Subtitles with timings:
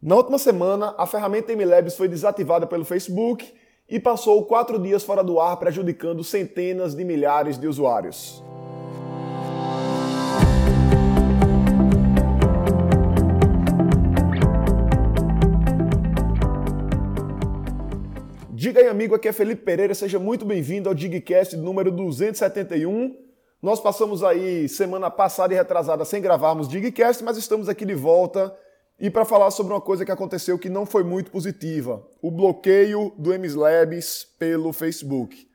[0.00, 3.52] Na última semana, a ferramenta MLabs foi desativada pelo Facebook
[3.88, 8.40] e passou quatro dias fora do ar, prejudicando centenas de milhares de usuários.
[18.50, 23.16] Diga aí, amigo, aqui é Felipe Pereira, seja muito bem-vindo ao Digcast número 271.
[23.60, 28.54] Nós passamos aí semana passada e retrasada sem gravarmos Digcast, mas estamos aqui de volta
[29.00, 33.12] e para falar sobre uma coisa que aconteceu que não foi muito positiva, o bloqueio
[33.16, 35.48] do MSLabs pelo Facebook.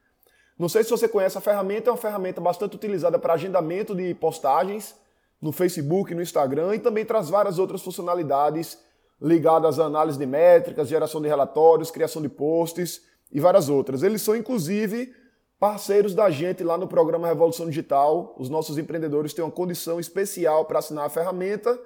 [0.57, 4.13] Não sei se você conhece a ferramenta, é uma ferramenta bastante utilizada para agendamento de
[4.13, 4.95] postagens
[5.41, 8.77] no Facebook, no Instagram e também traz várias outras funcionalidades
[9.21, 14.03] ligadas à análise de métricas, geração de relatórios, criação de posts e várias outras.
[14.03, 15.13] Eles são inclusive
[15.59, 18.33] parceiros da gente lá no programa Revolução Digital.
[18.37, 21.77] Os nossos empreendedores têm uma condição especial para assinar a ferramenta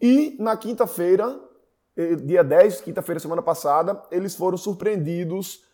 [0.00, 1.38] e na quinta-feira,
[1.96, 5.64] eh, dia 10, quinta-feira, semana passada, eles foram surpreendidos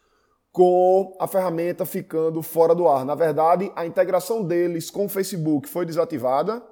[0.51, 3.05] com a ferramenta ficando fora do ar.
[3.05, 6.63] Na verdade, a integração deles com o Facebook foi desativada.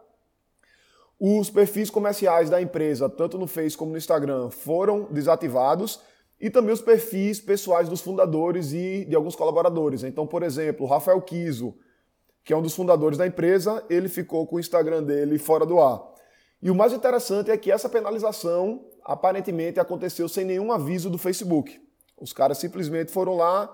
[1.18, 6.00] Os perfis comerciais da empresa, tanto no Face como no Instagram, foram desativados
[6.40, 10.02] e também os perfis pessoais dos fundadores e de alguns colaboradores.
[10.02, 11.74] Então, por exemplo, o Rafael Kiso,
[12.44, 15.80] que é um dos fundadores da empresa, ele ficou com o Instagram dele fora do
[15.80, 16.11] ar.
[16.62, 21.80] E o mais interessante é que essa penalização aparentemente aconteceu sem nenhum aviso do Facebook.
[22.16, 23.68] Os caras simplesmente foram lá,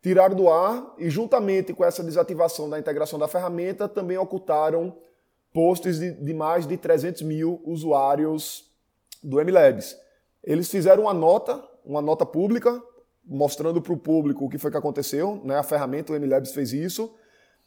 [0.00, 4.96] tiraram do ar e, juntamente com essa desativação da integração da ferramenta, também ocultaram
[5.52, 8.70] posts de, de mais de 300 mil usuários
[9.20, 9.96] do MLabs.
[10.44, 12.80] Eles fizeram uma nota, uma nota pública,
[13.24, 15.40] mostrando para o público o que foi que aconteceu.
[15.44, 15.56] Né?
[15.56, 17.12] A ferramenta, o MLabs, fez isso.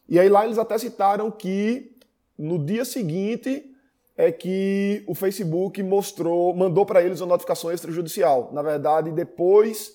[0.07, 1.97] E aí lá eles até citaram que
[2.37, 3.74] no dia seguinte
[4.17, 8.49] é que o Facebook mostrou, mandou para eles uma notificação extrajudicial.
[8.53, 9.93] Na verdade, depois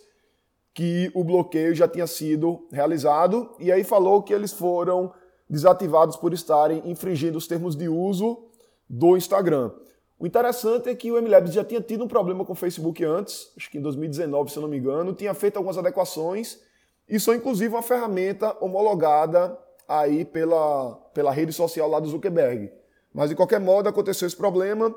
[0.74, 5.12] que o bloqueio já tinha sido realizado, e aí falou que eles foram
[5.48, 8.46] desativados por estarem infringindo os termos de uso
[8.88, 9.72] do Instagram.
[10.18, 13.50] O interessante é que o MLabs já tinha tido um problema com o Facebook antes,
[13.56, 16.60] acho que em 2019, se eu não me engano, tinha feito algumas adequações
[17.08, 19.58] e são inclusive uma ferramenta homologada
[19.88, 22.70] aí pela, pela rede social lá do Zuckerberg.
[23.12, 24.94] Mas de qualquer modo aconteceu esse problema.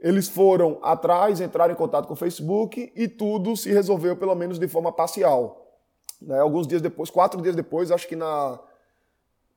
[0.00, 4.58] Eles foram atrás, entraram em contato com o Facebook e tudo se resolveu pelo menos
[4.58, 5.78] de forma parcial.
[6.20, 6.40] Né?
[6.40, 8.58] Alguns dias depois, quatro dias depois, acho que na,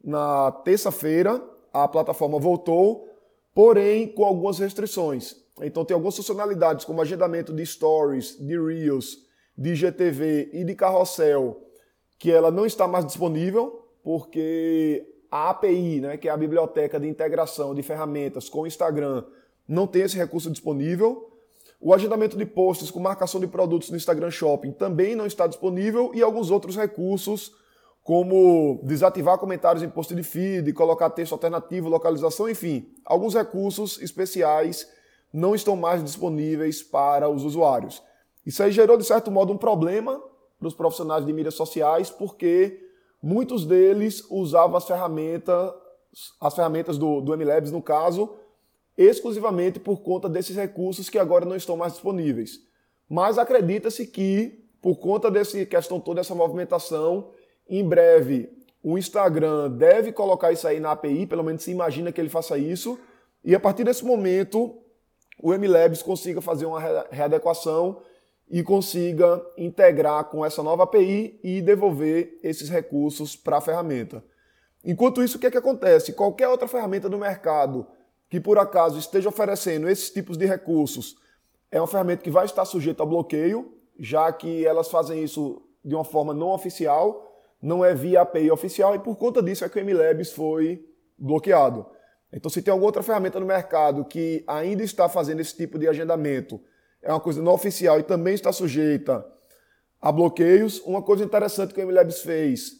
[0.03, 1.41] na terça-feira,
[1.73, 3.09] a plataforma voltou,
[3.53, 5.35] porém com algumas restrições.
[5.61, 9.17] Então tem algumas funcionalidades como agendamento de stories, de reels,
[9.57, 11.61] de GTV e de carrossel
[12.17, 17.07] que ela não está mais disponível porque a API, né, que é a biblioteca de
[17.07, 19.23] integração de ferramentas com o Instagram,
[19.67, 21.31] não tem esse recurso disponível.
[21.79, 26.11] O agendamento de posts com marcação de produtos no Instagram Shopping também não está disponível
[26.13, 27.51] e alguns outros recursos,
[28.03, 34.87] como desativar comentários em post de feed, colocar texto alternativo, localização, enfim, alguns recursos especiais
[35.33, 38.01] não estão mais disponíveis para os usuários.
[38.45, 40.21] Isso aí gerou, de certo modo, um problema
[40.57, 42.84] para os profissionais de mídias sociais, porque
[43.21, 45.73] muitos deles usavam as ferramentas,
[46.39, 48.35] as ferramentas do, do MLabs, no caso,
[48.97, 52.59] exclusivamente por conta desses recursos que agora não estão mais disponíveis.
[53.09, 57.31] Mas acredita-se que, por conta dessa questão toda, essa movimentação,
[57.67, 58.49] em breve
[58.87, 62.55] o Instagram deve colocar isso aí na API, pelo menos se imagina que ele faça
[62.55, 62.99] isso,
[63.43, 64.77] e a partir desse momento
[65.41, 67.99] o MLabs consiga fazer uma readequação
[68.49, 74.23] e consiga integrar com essa nova API e devolver esses recursos para a ferramenta.
[74.83, 76.13] Enquanto isso, o que, é que acontece?
[76.13, 77.87] Qualquer outra ferramenta do mercado
[78.29, 81.15] que por acaso esteja oferecendo esses tipos de recursos
[81.71, 85.95] é uma ferramenta que vai estar sujeita a bloqueio, já que elas fazem isso de
[85.95, 87.25] uma forma não oficial,
[87.61, 90.85] não é via API oficial, e por conta disso é que o MLabs foi
[91.17, 91.85] bloqueado.
[92.31, 95.87] Então, se tem alguma outra ferramenta no mercado que ainda está fazendo esse tipo de
[95.87, 96.59] agendamento
[97.05, 99.25] é uma coisa não oficial e também está sujeita
[100.01, 100.79] a bloqueios.
[100.79, 102.71] Uma coisa interessante que o MLabs fez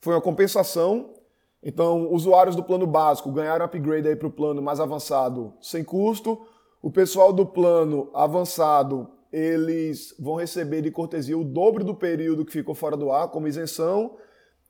[0.00, 1.14] foi uma compensação.
[1.62, 6.40] Então, usuários do plano básico ganharam upgrade para o plano mais avançado sem custo.
[6.80, 12.52] O pessoal do plano avançado, eles vão receber de cortesia o dobro do período que
[12.52, 14.16] ficou fora do ar como isenção.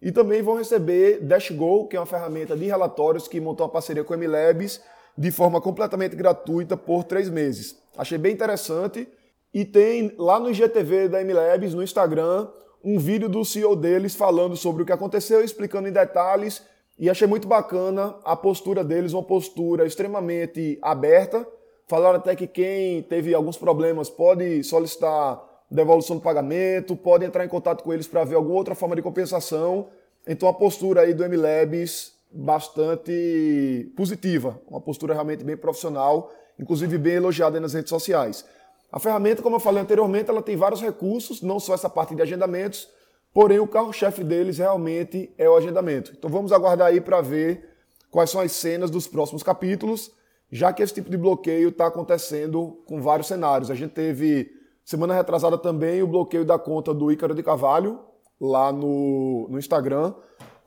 [0.02, 4.02] E também vão receber DashGo, que é uma ferramenta de relatórios que montou uma parceria
[4.02, 4.80] com o MLabs
[5.16, 7.76] de forma completamente gratuita por três meses.
[7.96, 9.08] Achei bem interessante.
[9.52, 12.48] E tem lá no IGTV da MLabs, no Instagram,
[12.84, 16.62] um vídeo do CEO deles falando sobre o que aconteceu, explicando em detalhes.
[16.98, 21.46] E achei muito bacana a postura deles, uma postura extremamente aberta,
[21.90, 27.48] Falaram até que quem teve alguns problemas pode solicitar devolução do pagamento, pode entrar em
[27.48, 29.88] contato com eles para ver alguma outra forma de compensação.
[30.24, 37.14] Então a postura aí do MLabs bastante positiva, uma postura realmente bem profissional, inclusive bem
[37.14, 38.44] elogiada nas redes sociais.
[38.92, 42.22] A ferramenta, como eu falei anteriormente, ela tem vários recursos, não só essa parte de
[42.22, 42.88] agendamentos,
[43.32, 46.12] porém o carro-chefe deles realmente é o agendamento.
[46.16, 47.68] Então vamos aguardar aí para ver
[48.10, 50.10] quais são as cenas dos próximos capítulos,
[50.50, 53.70] já que esse tipo de bloqueio está acontecendo com vários cenários.
[53.70, 54.50] A gente teve
[54.84, 58.00] semana retrasada também o bloqueio da conta do Ícaro de Cavalho,
[58.40, 60.12] lá no, no Instagram,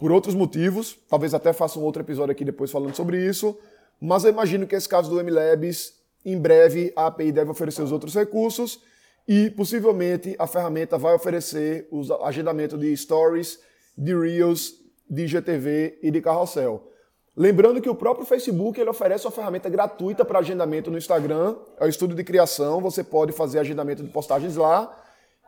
[0.04, 1.00] por outros motivos.
[1.08, 3.58] Talvez até faça um outro episódio aqui depois falando sobre isso.
[4.02, 5.94] Mas eu imagino que esse caso do MLabs,
[6.26, 8.82] em breve a API deve oferecer os outros recursos
[9.26, 13.62] e possivelmente a ferramenta vai oferecer o agendamento de stories,
[13.98, 14.74] de reels,
[15.10, 16.92] de GTV e de carrossel.
[17.34, 21.86] Lembrando que o próprio Facebook ele oferece uma ferramenta gratuita para agendamento no Instagram, é
[21.86, 25.03] o estudo de criação, você pode fazer agendamento de postagens lá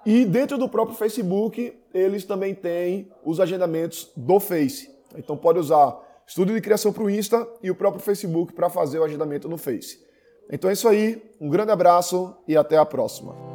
[0.06, 4.90] e dentro do próprio Facebook, eles também têm os agendamentos do Face.
[5.18, 5.98] Então pode usar
[6.28, 9.58] estudo de criação para o Insta e o próprio Facebook para fazer o agendamento no
[9.58, 10.00] Face.
[10.52, 13.55] Então é isso aí, um grande abraço e até a próxima.